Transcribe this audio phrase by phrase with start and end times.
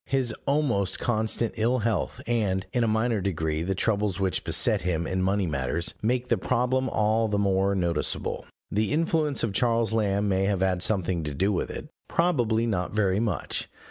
[0.07, 5.05] His almost constant ill health, and, in a minor degree, the troubles which beset him
[5.05, 8.47] in money matters, make the problem all the more noticeable.
[8.71, 12.93] The influence of Charles Lamb may have had something to do with it, probably not
[12.95, 13.69] very much.